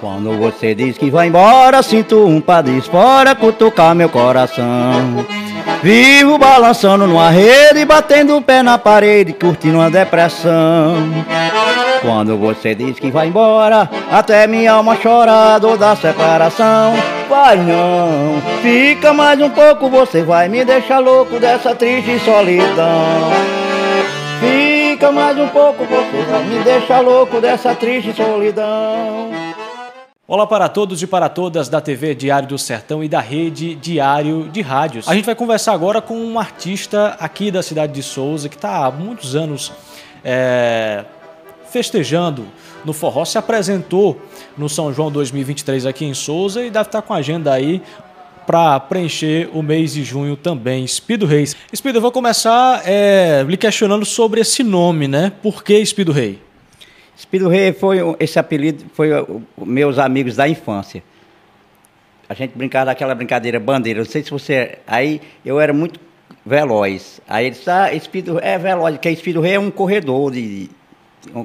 Quando 0.00 0.32
você 0.38 0.74
diz 0.74 0.96
que 0.96 1.10
vai 1.10 1.28
embora, 1.28 1.82
sinto 1.82 2.26
um 2.26 2.40
padre 2.40 2.80
fora 2.80 3.34
cutucar 3.34 3.94
meu 3.94 4.08
coração. 4.08 5.26
Vivo 5.82 6.38
balançando 6.38 7.06
numa 7.06 7.28
rede, 7.28 7.84
batendo 7.84 8.34
o 8.34 8.40
pé 8.40 8.62
na 8.62 8.78
parede, 8.78 9.34
curtindo 9.34 9.76
uma 9.76 9.90
depressão. 9.90 10.96
Quando 12.00 12.38
você 12.38 12.74
diz 12.74 12.98
que 12.98 13.10
vai 13.10 13.28
embora, 13.28 13.90
até 14.10 14.46
minha 14.46 14.72
alma 14.72 14.96
chora, 14.96 15.58
dor 15.58 15.76
da 15.76 15.94
separação. 15.94 16.94
Vai 17.28 17.58
não, 17.58 18.40
fica 18.62 19.12
mais 19.12 19.38
um 19.38 19.50
pouco, 19.50 19.90
você 19.90 20.22
vai 20.22 20.48
me 20.48 20.64
deixar 20.64 20.98
louco 21.00 21.38
dessa 21.38 21.74
triste 21.74 22.18
solidão. 22.20 23.30
Fica 24.40 25.12
mais 25.12 25.38
um 25.38 25.48
pouco, 25.48 25.84
você 25.84 26.22
vai 26.30 26.44
me 26.44 26.64
deixar 26.64 27.00
louco 27.00 27.38
dessa 27.38 27.74
triste 27.74 28.14
solidão. 28.14 29.39
Olá 30.32 30.46
para 30.46 30.68
todos 30.68 31.02
e 31.02 31.08
para 31.08 31.28
todas 31.28 31.68
da 31.68 31.80
TV 31.80 32.14
Diário 32.14 32.48
do 32.48 32.56
Sertão 32.56 33.02
e 33.02 33.08
da 33.08 33.18
Rede 33.18 33.74
Diário 33.74 34.48
de 34.52 34.60
Rádios. 34.60 35.08
A 35.08 35.14
gente 35.16 35.24
vai 35.24 35.34
conversar 35.34 35.72
agora 35.72 36.00
com 36.00 36.14
um 36.14 36.38
artista 36.38 37.16
aqui 37.18 37.50
da 37.50 37.64
cidade 37.64 37.92
de 37.92 38.00
Souza 38.00 38.48
que 38.48 38.54
está 38.54 38.86
há 38.86 38.92
muitos 38.92 39.34
anos 39.34 39.72
é, 40.22 41.04
festejando 41.68 42.46
no 42.84 42.92
forró, 42.92 43.24
se 43.24 43.38
apresentou 43.38 44.22
no 44.56 44.68
São 44.68 44.94
João 44.94 45.10
2023 45.10 45.84
aqui 45.84 46.04
em 46.04 46.14
Souza 46.14 46.64
e 46.64 46.70
deve 46.70 46.86
estar 46.86 47.02
com 47.02 47.12
a 47.12 47.16
agenda 47.16 47.52
aí 47.52 47.82
para 48.46 48.78
preencher 48.78 49.50
o 49.52 49.64
mês 49.64 49.94
de 49.94 50.04
junho 50.04 50.36
também. 50.36 50.84
Espido 50.84 51.26
Reis. 51.26 51.56
Espido, 51.72 51.98
eu 51.98 52.02
vou 52.02 52.12
começar 52.12 52.82
é, 52.86 53.44
lhe 53.48 53.56
questionando 53.56 54.04
sobre 54.04 54.42
esse 54.42 54.62
nome, 54.62 55.08
né? 55.08 55.32
Por 55.42 55.64
que 55.64 55.76
Espido 55.76 56.12
Rei? 56.12 56.49
Espírito 57.20 57.50
Rei 57.50 57.74
foi 57.74 57.98
esse 58.18 58.38
apelido 58.38 58.86
foi 58.94 59.10
meus 59.58 59.98
amigos 59.98 60.36
da 60.36 60.48
infância. 60.48 61.02
A 62.26 62.32
gente 62.32 62.56
brincava 62.56 62.86
daquela 62.86 63.14
brincadeira 63.14 63.60
bandeira. 63.60 63.98
Não 63.98 64.06
sei 64.06 64.22
se 64.22 64.30
você 64.30 64.78
aí 64.86 65.20
eu 65.44 65.60
era 65.60 65.70
muito 65.70 66.00
veloz. 66.46 67.20
Aí 67.28 67.44
ele 67.44 67.54
disse: 67.54 67.70
"Ah, 67.70 67.92
Espírito 67.92 68.38
é 68.40 68.56
veloz, 68.56 68.96
que 68.96 69.10
Espírito 69.10 69.42
Rei 69.42 69.52
é 69.56 69.60
um 69.60 69.70
corredor 69.70 70.30
de 70.30 70.70
um 71.34 71.44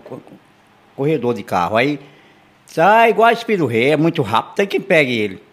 corredor 0.96 1.34
de 1.34 1.44
carro". 1.44 1.76
Aí 1.76 2.00
disse, 2.66 2.80
ah, 2.80 3.10
igual 3.10 3.30
Espírito 3.32 3.66
Rei, 3.66 3.92
é 3.92 3.98
muito 3.98 4.22
rápido, 4.22 4.56
tem 4.56 4.68
quem 4.68 4.80
pegue 4.80 5.12
ele. 5.12 5.44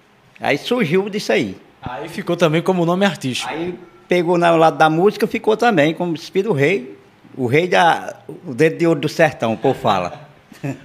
Aí 0.41 0.57
surgiu 0.57 1.11
disso 1.11 1.33
aí. 1.33 1.57
Aí 1.83 2.09
ficou 2.09 2.37
também 2.37 2.63
como 2.63 2.87
nome 2.87 3.05
artístico. 3.05 3.53
Aí 3.53 3.75
pegou 4.07 4.39
no 4.39 4.57
lado 4.57 4.79
da 4.79 4.89
música, 4.89 5.27
ficou 5.27 5.57
também 5.57 5.93
como 5.93 6.15
Espírito 6.15 6.53
Rei 6.53 7.02
o 7.37 7.47
rei 7.47 7.67
da. 7.67 8.17
O 8.47 8.55
dedo 8.55 8.79
de 8.79 8.87
ouro 8.87 9.01
do 9.01 9.09
sertão, 9.09 9.55
o 9.55 9.57
povo 9.57 9.79
fala. 9.79 10.29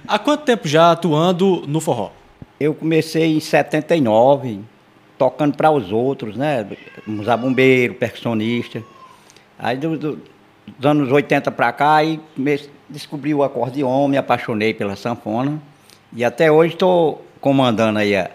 Há 0.06 0.18
quanto 0.18 0.44
tempo 0.44 0.66
já 0.66 0.92
atuando 0.92 1.64
no 1.66 1.80
forró? 1.80 2.10
Eu 2.58 2.74
comecei 2.74 3.36
em 3.36 3.40
79, 3.40 4.60
tocando 5.16 5.56
para 5.56 5.70
os 5.70 5.92
outros, 5.92 6.36
né? 6.36 6.66
Zabumbeiro, 7.24 7.94
percussionista. 7.94 8.82
Aí 9.58 9.76
do, 9.76 9.96
do, 9.96 10.20
dos 10.66 10.86
anos 10.86 11.12
80 11.12 11.50
para 11.52 11.72
cá, 11.72 11.96
aí 11.96 12.20
descobri 12.88 13.34
o 13.34 13.42
acordeon, 13.42 14.08
me 14.08 14.16
apaixonei 14.16 14.74
pela 14.74 14.96
sanfona. 14.96 15.60
E 16.12 16.24
até 16.24 16.50
hoje 16.50 16.74
estou 16.74 17.24
comandando 17.40 17.98
aí 17.98 18.16
a, 18.16 18.30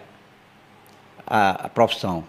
a, 1.25 1.65
a 1.65 1.69
profissão. 1.69 2.23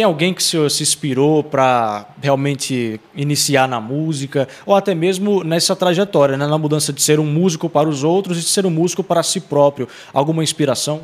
Tem 0.00 0.04
alguém 0.06 0.32
que 0.32 0.40
o 0.40 0.42
senhor 0.42 0.70
se 0.70 0.82
inspirou 0.82 1.44
para 1.44 2.06
realmente 2.22 2.98
iniciar 3.14 3.68
na 3.68 3.78
música, 3.78 4.48
ou 4.64 4.74
até 4.74 4.94
mesmo 4.94 5.44
nessa 5.44 5.76
trajetória, 5.76 6.38
né? 6.38 6.46
na 6.46 6.56
mudança 6.56 6.90
de 6.90 7.02
ser 7.02 7.20
um 7.20 7.26
músico 7.26 7.68
para 7.68 7.86
os 7.86 8.02
outros 8.02 8.38
e 8.38 8.40
de 8.40 8.46
ser 8.46 8.64
um 8.64 8.70
músico 8.70 9.04
para 9.04 9.22
si 9.22 9.42
próprio? 9.42 9.86
Alguma 10.10 10.42
inspiração? 10.42 11.02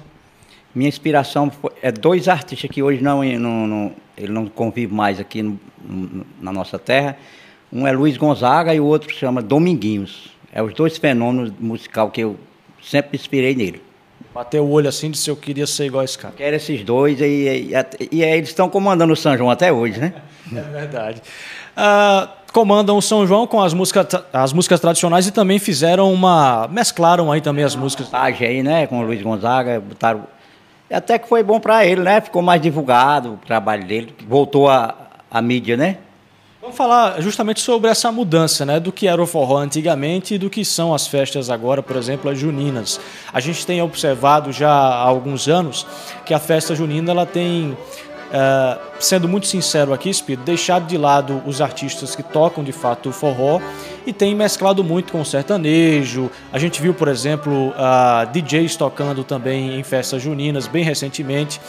Minha 0.75 0.89
inspiração 0.89 1.53
é 1.83 1.93
dois 1.93 2.27
artistas 2.27 2.71
que 2.71 2.83
hoje 2.83 3.03
não, 3.03 3.23
não, 3.23 3.67
não 3.67 3.93
ele 4.17 4.33
não 4.33 4.47
convive 4.47 4.95
mais 4.95 5.21
aqui 5.21 5.43
no, 5.43 5.61
na 6.41 6.51
nossa 6.51 6.79
terra. 6.79 7.19
Um 7.71 7.87
é 7.87 7.93
Luiz 7.93 8.17
Gonzaga 8.17 8.75
e 8.75 8.81
o 8.81 8.87
outro 8.87 9.13
se 9.13 9.19
chama 9.19 9.43
Dominguinhos. 9.43 10.31
É 10.51 10.63
os 10.63 10.73
dois 10.73 10.97
fenômenos 10.97 11.53
musical 11.61 12.11
que 12.11 12.23
eu 12.23 12.35
sempre 12.83 13.19
inspirei 13.19 13.55
nele. 13.55 13.83
Bateu 14.37 14.67
o 14.67 14.71
olho 14.71 14.87
assim 14.87 15.11
de 15.11 15.17
se 15.17 15.31
eu 15.31 15.35
queria 15.35 15.67
ser 15.67 15.87
igual 15.87 16.03
a 16.03 16.05
esse 16.05 16.19
cara. 16.19 16.35
Quero 16.37 16.55
esses 16.57 16.85
dois 16.85 17.19
e, 17.23 17.25
e, 17.25 17.75
e, 17.75 18.09
e 18.13 18.23
eles 18.23 18.51
estão 18.51 18.69
comandando 18.69 19.15
o 19.15 19.17
São 19.17 19.35
João 19.35 19.51
até 19.51 19.73
hoje, 19.73 19.99
né? 19.99 20.13
É 20.55 20.61
verdade. 20.61 21.23
Uh, 21.75 22.29
comandam 22.53 22.99
o 22.99 23.03
São 23.03 23.27
João 23.27 23.47
com 23.47 23.63
as 23.63 23.73
músicas, 23.73 24.07
as 24.31 24.53
músicas 24.53 24.79
tradicionais 24.79 25.27
e 25.27 25.33
também 25.33 25.59
fizeram 25.59 26.13
uma. 26.13 26.69
mesclaram 26.71 27.33
aí 27.33 27.41
também 27.41 27.65
as 27.65 27.75
músicas. 27.75 28.07
Montagem 28.07 28.47
aí, 28.47 28.63
né? 28.63 28.87
Com 28.87 29.01
o 29.01 29.07
Luiz 29.07 29.23
Gonzaga, 29.23 29.81
botaram. 29.81 30.27
Até 30.91 31.19
que 31.19 31.27
foi 31.27 31.43
bom 31.43 31.59
para 31.59 31.87
ele, 31.87 32.03
né? 32.03 32.21
Ficou 32.21 32.43
mais 32.43 32.61
divulgado 32.61 33.33
o 33.33 33.37
trabalho 33.39 33.87
dele, 33.87 34.15
voltou 34.29 34.69
a, 34.69 34.95
a 35.31 35.41
mídia, 35.41 35.79
né? 35.79 35.97
Vamos 36.67 36.79
falar 36.79 37.23
justamente 37.23 37.61
sobre 37.61 37.89
essa 37.89 38.11
mudança, 38.11 38.67
né, 38.67 38.81
do 38.81 38.91
que 38.91 39.07
era 39.07 39.23
o 39.23 39.27
forró 39.27 39.59
antigamente 39.59 40.35
e 40.35 40.39
do 40.39 40.51
que 40.51 40.65
são 40.65 40.93
as 40.93 41.07
festas 41.07 41.49
agora, 41.49 41.81
por 41.81 41.95
exemplo, 41.95 42.29
as 42.29 42.37
juninas. 42.37 42.99
A 43.33 43.39
gente 43.39 43.65
tem 43.65 43.81
observado 43.81 44.51
já 44.51 44.69
há 44.69 45.03
alguns 45.03 45.47
anos 45.47 45.87
que 46.25 46.35
a 46.35 46.41
festa 46.41 46.75
junina 46.75 47.13
ela 47.13 47.25
tem 47.25 47.77
Uh, 48.27 48.77
sendo 48.99 49.29
muito 49.29 49.47
sincero 49.47 49.95
aqui, 49.95 50.13
Speed, 50.13 50.41
deixado 50.41 50.85
de 50.89 50.99
lado 50.99 51.41
os 51.47 51.61
artistas 51.61 52.17
que 52.17 52.25
tocam 52.25 52.65
de 52.65 52.73
fato 52.73 53.11
o 53.11 53.13
forró 53.13 53.61
e 54.05 54.13
tem 54.13 54.35
mesclado 54.35 54.83
muito 54.83 55.13
com 55.13 55.21
o 55.21 55.25
sertanejo. 55.25 56.29
A 56.53 56.59
gente 56.59 56.83
viu, 56.83 56.93
por 56.93 57.07
exemplo, 57.07 57.69
uh, 57.69 58.27
DJs 58.33 58.75
tocando 58.75 59.23
também 59.23 59.79
em 59.79 59.85
festas 59.85 60.21
juninas 60.21 60.67
bem 60.67 60.83
recentemente. 60.83 61.61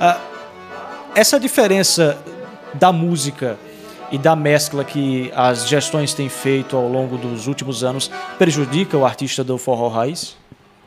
Uh, 0.00 0.20
essa 1.16 1.40
diferença 1.40 2.16
da 2.74 2.92
música 2.92 3.58
e 4.14 4.18
da 4.18 4.36
mescla 4.36 4.84
que 4.84 5.28
as 5.34 5.66
gestões 5.66 6.14
têm 6.14 6.28
feito 6.28 6.76
ao 6.76 6.88
longo 6.88 7.18
dos 7.18 7.48
últimos 7.48 7.82
anos 7.82 8.08
prejudica 8.38 8.96
o 8.96 9.04
artista 9.04 9.42
do 9.42 9.58
forró 9.58 9.88
raiz? 9.88 10.36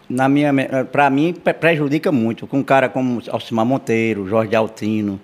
Na 0.09 0.29
minha, 0.29 0.53
para 0.89 1.09
mim 1.09 1.33
prejudica 1.33 2.09
muito. 2.09 2.47
Com 2.47 2.59
um 2.59 2.63
cara 2.63 2.87
como 2.87 3.21
Alcimar 3.29 3.66
Monteiro, 3.66 4.25
Jorge 4.29 4.55
Altino, 4.55 5.19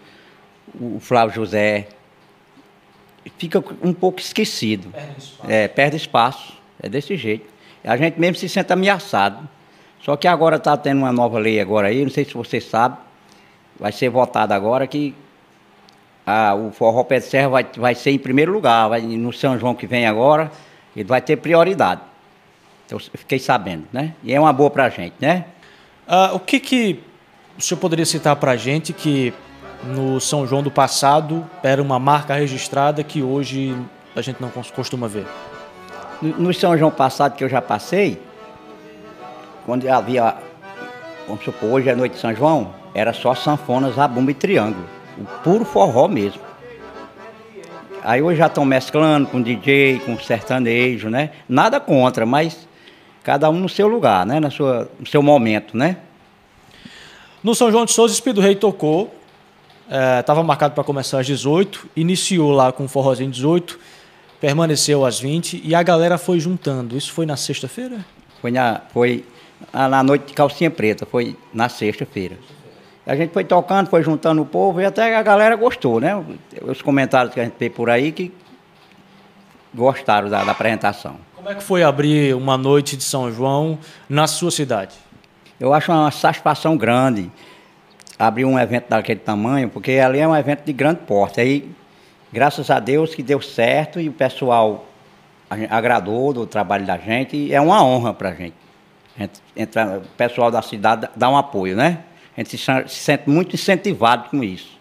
o 0.78 1.00
Flávio 1.00 1.34
José, 1.34 1.88
fica 3.38 3.63
um 3.81 3.94
pouco 3.94 4.19
esquecido. 4.19 4.90
Perde 4.90 5.19
espaço. 5.19 5.42
É, 5.47 5.68
perde 5.69 5.96
espaço. 5.96 6.53
É 6.81 6.90
desse 6.90 7.16
jeito. 7.16 7.46
A 7.86 7.96
gente 7.96 8.19
mesmo 8.19 8.36
se 8.36 8.50
sente 8.50 8.74
ameaçado. 8.74 9.47
Só 10.02 10.18
que 10.18 10.28
agora 10.28 10.58
está 10.58 10.75
tendo 10.75 10.97
uma 10.97 11.13
nova 11.13 11.40
lei 11.40 11.62
agora 11.62 11.88
aí, 11.88 12.03
não 12.03 12.12
sei 12.12 12.25
se 12.25 12.34
você 12.34 12.59
sabe, 12.59 12.97
vai 13.80 13.94
ser 13.94 14.09
votada 14.09 14.53
agora 14.53 14.86
que 14.86 15.16
ah, 16.26 16.56
o 16.56 16.72
forró 16.72 17.04
pé 17.04 17.20
de 17.20 17.26
serra 17.26 17.50
vai, 17.50 17.66
vai 17.78 17.96
ser 17.96 18.12
em 18.12 18.20
primeiro 18.20 18.52
lugar, 18.52 18.88
vai, 18.88 19.02
no 19.02 19.34
São 19.34 19.60
João 19.60 19.76
que 19.76 19.86
vem 19.86 20.06
agora, 20.06 20.52
ele 20.96 21.08
vai 21.08 21.22
ter 21.22 21.38
prioridade. 21.38 22.02
Então, 22.86 22.98
eu 22.98 23.20
fiquei 23.20 23.40
sabendo, 23.40 23.86
né? 23.92 24.14
E 24.24 24.34
é 24.34 24.40
uma 24.40 24.54
boa 24.54 24.70
para 24.70 24.86
a 24.86 24.90
gente, 24.90 25.16
né? 25.20 25.46
Ah, 26.08 26.32
o 26.34 26.40
que, 26.40 26.60
que 26.60 27.04
o 27.58 27.62
senhor 27.62 27.80
poderia 27.80 28.06
citar 28.06 28.36
para 28.38 28.52
a 28.52 28.56
gente 28.56 28.94
que 28.94 29.34
no 29.84 30.20
São 30.22 30.48
João 30.48 30.64
do 30.64 30.72
passado 30.72 31.46
era 31.62 31.82
uma 31.82 32.00
marca 32.00 32.36
registrada 32.36 33.04
que 33.04 33.22
hoje 33.22 33.76
a 34.16 34.22
gente 34.22 34.42
não 34.42 34.50
costuma 34.50 35.08
ver? 35.08 35.26
No, 36.22 36.40
no 36.40 36.54
São 36.54 36.78
João 36.78 36.92
passado 36.92 37.36
que 37.36 37.44
eu 37.44 37.50
já 37.50 37.62
passei, 37.62 38.22
quando 39.66 39.90
havia, 39.90 40.36
vamos 41.28 41.44
supor, 41.44 41.72
hoje 41.72 41.90
é 41.90 41.96
noite 41.96 42.14
de 42.14 42.20
São 42.20 42.34
João, 42.34 42.74
era 42.94 43.12
só 43.12 43.36
sanfonas, 43.36 43.96
zabumba 43.96 44.31
e 44.31 44.34
triângulo 44.34 45.03
o 45.18 45.25
puro 45.44 45.65
forró 45.65 46.07
mesmo. 46.07 46.42
Aí 48.04 48.21
hoje 48.21 48.38
já 48.38 48.48
estão 48.48 48.65
mesclando 48.65 49.27
com 49.27 49.42
DJ, 49.42 50.00
com 50.00 50.18
sertanejo, 50.19 51.10
né? 51.10 51.30
Nada 51.48 51.80
contra, 51.80 52.25
mas 52.25 52.68
cada 53.24 53.50
um 53.50 53.60
no 53.60 53.69
seu 53.69 53.88
lugar, 53.88 54.25
né? 54.25 54.39
Na 54.39 54.50
sua, 54.50 54.89
no 55.00 55.07
seu 55.07 55.24
momento, 55.24 55.77
né? 55.77 55.98
No 57.42 57.56
São 57.56 57.71
João 57.71 57.86
de 57.86 57.92
Souza, 57.92 58.13
Espírito 58.13 58.42
Rei 58.42 58.56
tocou, 58.56 59.13
estava 60.19 60.42
é, 60.42 60.44
marcado 60.44 60.74
para 60.74 60.83
começar 60.83 61.19
às 61.19 61.25
18, 61.25 61.89
iniciou 61.95 62.51
lá 62.51 62.71
com 62.71 62.86
o 62.86 62.88
forrozinho 62.88 63.31
18, 63.31 63.80
permaneceu 64.39 65.06
às 65.06 65.19
20 65.19 65.62
e 65.63 65.74
a 65.74 65.83
galera 65.83 66.18
foi 66.18 66.39
juntando. 66.39 66.98
Isso 66.98 67.12
foi 67.12 67.25
na 67.25 67.38
sexta-feira? 67.38 68.06
Foi 68.42 68.51
na, 68.51 68.81
foi 68.92 69.25
na 69.71 70.04
noite 70.04 70.27
de 70.27 70.33
calcinha 70.33 70.69
preta, 70.69 71.06
foi 71.06 71.38
na 71.54 71.69
sexta-feira. 71.69 72.38
A 73.06 73.16
gente 73.16 73.34
foi 73.34 73.44
tocando, 73.44 73.90
foi 73.90 74.02
juntando 74.02 74.42
o 74.42 74.46
povo 74.46 74.80
e 74.80 74.86
até 74.86 75.16
a 75.16 75.22
galera 75.22 75.56
gostou, 75.56 76.00
né? 76.00 76.24
Os 76.62 76.82
comentários 76.82 77.34
que 77.34 77.40
a 77.40 77.44
gente 77.44 77.56
vê 77.60 77.70
por 77.70 77.90
aí 77.90 78.12
que 78.12 78.34
gostaram 79.74 80.30
da, 80.30 80.44
da 80.44 80.52
apresentação. 80.52 81.18
Como 81.36 81.50
é 81.50 81.56
que 81.56 81.64
foi 81.64 81.84
abrir 81.84 82.34
uma 82.34 82.58
noite 82.58 82.96
de 82.96 83.04
São 83.04 83.30
João 83.30 83.78
na 84.08 84.28
sua 84.28 84.52
cidade? 84.52 84.96
Eu 85.60 85.74
acho 85.74 85.92
uma 85.92 86.12
satisfação 86.12 86.78
grande 86.78 87.30
abrir 88.18 88.46
um 88.46 88.58
evento 88.58 88.88
daquele 88.88 89.20
tamanho, 89.20 89.70
porque 89.70 89.94
ali 89.94 90.20
é 90.20 90.28
um 90.28 90.36
evento 90.36 90.64
de 90.64 90.72
grande 90.72 91.02
porte. 91.02 91.42
Aí, 91.42 91.70
graças 92.32 92.70
a 92.70 92.80
Deus 92.80 93.14
que 93.14 93.22
deu 93.22 93.42
certo 93.42 94.00
e 94.00 94.08
o 94.08 94.14
pessoal 94.14 94.86
agradou 95.70 96.34
do 96.34 96.48
trabalho 96.48 96.86
da 96.86 96.98
gente 96.98 97.36
e 97.36 97.54
é 97.54 97.60
uma 97.60 97.84
honra 97.84 98.14
para 98.14 98.30
a 98.30 98.34
gente. 98.34 98.56
gente, 99.18 99.42
entra, 99.56 100.00
o 100.00 100.18
pessoal 100.18 100.50
da 100.50 100.62
cidade 100.62 101.10
dá 101.16 101.30
um 101.30 101.38
apoio, 101.38 101.76
né? 101.76 102.00
A 102.35 102.41
gente 102.41 102.57
se, 102.57 102.65
se 102.88 102.95
sente 102.95 103.30
muito 103.30 103.56
incentivado 103.56 104.30
com 104.30 104.44
isso. 104.44 104.74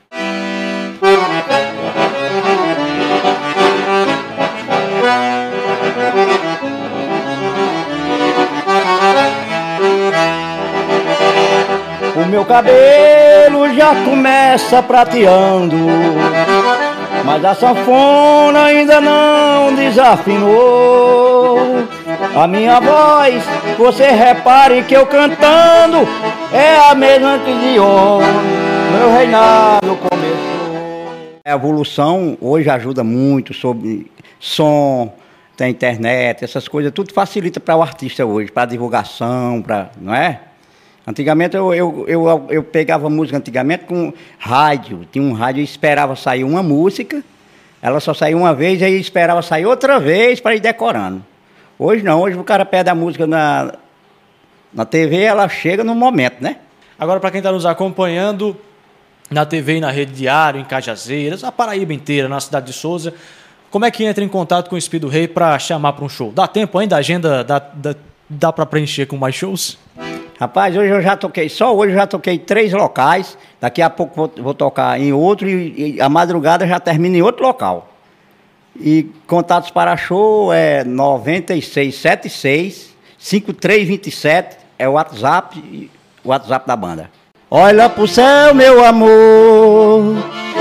O 12.16 12.26
meu 12.26 12.44
cabelo 12.46 13.74
já 13.74 13.94
começa 14.02 14.82
prateando, 14.82 15.76
mas 17.24 17.44
a 17.44 17.54
sanfona 17.54 18.64
ainda 18.64 18.98
não 18.98 19.74
desafinou. 19.74 21.12
A 22.34 22.46
minha 22.46 22.80
voz, 22.80 23.44
você 23.76 24.10
repare 24.10 24.82
que 24.84 24.96
eu 24.96 25.06
cantando 25.06 25.98
é 26.50 26.90
a 26.90 26.94
mesma 26.94 27.38
que 27.38 27.52
de 27.52 27.78
ontem. 27.78 28.26
Meu 28.90 29.12
reinado 29.12 29.96
começou. 29.96 31.12
A 31.44 31.50
evolução 31.52 32.38
hoje 32.40 32.70
ajuda 32.70 33.04
muito 33.04 33.52
sobre 33.52 34.10
som, 34.40 35.14
tem 35.58 35.70
internet, 35.70 36.42
essas 36.42 36.66
coisas, 36.66 36.90
tudo 36.90 37.12
facilita 37.12 37.60
para 37.60 37.76
o 37.76 37.82
artista 37.82 38.24
hoje, 38.24 38.50
para 38.50 38.64
divulgação, 38.64 39.60
para, 39.60 39.90
não 40.00 40.14
é? 40.14 40.40
Antigamente 41.06 41.54
eu, 41.54 41.74
eu, 41.74 42.04
eu, 42.08 42.46
eu, 42.48 42.62
pegava 42.62 43.10
música 43.10 43.36
antigamente 43.36 43.84
com 43.84 44.10
rádio, 44.38 45.06
tinha 45.12 45.22
um 45.22 45.34
rádio 45.34 45.60
e 45.60 45.64
esperava 45.64 46.16
sair 46.16 46.44
uma 46.44 46.62
música, 46.62 47.22
ela 47.82 48.00
só 48.00 48.14
saía 48.14 48.36
uma 48.36 48.54
vez 48.54 48.80
e 48.80 48.84
aí 48.84 48.98
esperava 48.98 49.42
sair 49.42 49.66
outra 49.66 50.00
vez 50.00 50.40
para 50.40 50.54
ir 50.54 50.60
decorando. 50.60 51.31
Hoje 51.84 52.04
não, 52.04 52.20
hoje 52.20 52.38
o 52.38 52.44
cara 52.44 52.64
pede 52.64 52.88
a 52.88 52.94
música 52.94 53.26
na, 53.26 53.74
na 54.72 54.84
TV, 54.84 55.20
ela 55.20 55.48
chega 55.48 55.82
no 55.82 55.96
momento, 55.96 56.40
né? 56.40 56.58
Agora, 56.96 57.18
para 57.18 57.32
quem 57.32 57.38
está 57.38 57.50
nos 57.50 57.66
acompanhando 57.66 58.56
na 59.28 59.44
TV 59.44 59.78
e 59.78 59.80
na 59.80 59.90
Rede 59.90 60.12
Diário, 60.12 60.60
em 60.60 60.64
Cajazeiras, 60.64 61.42
a 61.42 61.50
Paraíba 61.50 61.92
inteira, 61.92 62.28
na 62.28 62.38
cidade 62.38 62.66
de 62.66 62.72
Souza, 62.72 63.12
como 63.68 63.84
é 63.84 63.90
que 63.90 64.04
entra 64.04 64.22
em 64.22 64.28
contato 64.28 64.68
com 64.68 64.76
o 64.76 64.78
Espírito 64.78 65.08
Rei 65.08 65.26
para 65.26 65.58
chamar 65.58 65.94
para 65.94 66.04
um 66.04 66.08
show? 66.08 66.30
Dá 66.30 66.46
tempo 66.46 66.78
ainda? 66.78 66.94
A 66.94 67.00
agenda 67.00 67.42
dá, 67.42 67.58
dá, 67.58 67.96
dá 68.30 68.52
para 68.52 68.64
preencher 68.64 69.06
com 69.06 69.16
mais 69.16 69.34
shows? 69.34 69.76
Rapaz, 70.38 70.76
hoje 70.76 70.88
eu 70.88 71.02
já 71.02 71.16
toquei, 71.16 71.48
só 71.48 71.74
hoje 71.74 71.94
eu 71.94 71.96
já 71.96 72.06
toquei 72.06 72.38
três 72.38 72.72
locais, 72.72 73.36
daqui 73.60 73.82
a 73.82 73.90
pouco 73.90 74.14
vou, 74.14 74.32
vou 74.36 74.54
tocar 74.54 75.00
em 75.00 75.12
outro 75.12 75.48
e, 75.48 75.96
e 75.96 76.00
a 76.00 76.08
madrugada 76.08 76.64
já 76.64 76.78
termina 76.78 77.16
em 77.16 77.22
outro 77.22 77.42
local. 77.42 77.91
E 78.80 79.06
contatos 79.26 79.70
para 79.70 79.96
show 79.96 80.52
é 80.52 80.84
9676 80.84 82.92
5327 83.18 84.56
é 84.78 84.88
o 84.88 84.92
WhatsApp, 84.92 85.90
o 86.24 86.30
WhatsApp 86.30 86.66
da 86.66 86.74
banda. 86.74 87.10
Olha 87.50 87.88
pro 87.88 88.08
céu, 88.08 88.54
meu 88.54 88.84
amor, 88.84 90.16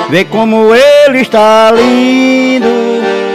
vê 0.10 0.25
como 0.25 0.75
ele 0.75 1.22
está 1.22 1.72
lindo. 1.72 2.68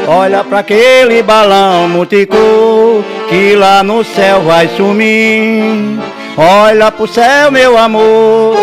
Olha 0.06 0.44
para 0.44 0.60
aquele 0.60 1.22
balão 1.22 1.88
multicor 1.88 3.02
que 3.28 3.56
lá 3.56 3.82
no 3.82 4.04
céu 4.04 4.42
vai 4.42 4.68
sumir. 4.68 5.98
Olha 6.36 6.92
pro 6.92 7.08
céu, 7.08 7.50
meu 7.50 7.78
amor, 7.78 8.54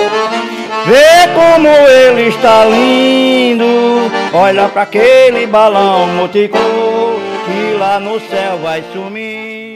Vê 0.85 1.27
como 1.33 1.68
ele 1.68 2.27
está 2.27 2.65
lindo. 2.65 4.12
Olha 4.33 4.68
para 4.68 4.81
aquele 4.81 5.47
balão 5.47 6.07
multicor 6.07 6.59
que 7.45 7.77
lá 7.77 8.00
no 8.00 8.19
céu 8.19 8.57
vai 8.62 8.83
sumir. 8.91 9.72